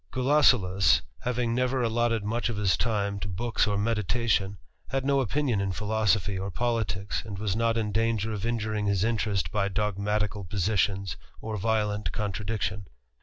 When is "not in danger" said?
7.55-8.33